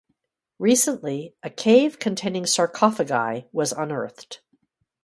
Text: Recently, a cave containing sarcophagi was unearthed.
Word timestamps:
Recently, 0.57 1.35
a 1.43 1.51
cave 1.51 1.99
containing 1.99 2.47
sarcophagi 2.47 3.45
was 3.51 3.71
unearthed. 3.71 4.41